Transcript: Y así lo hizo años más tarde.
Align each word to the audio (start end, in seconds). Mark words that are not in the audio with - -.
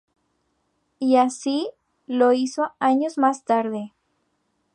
Y 0.97 1.15
así 1.17 1.69
lo 2.07 2.33
hizo 2.33 2.73
años 2.79 3.19
más 3.19 3.45
tarde. 3.45 3.93